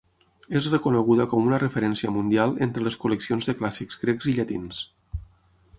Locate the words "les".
2.87-2.99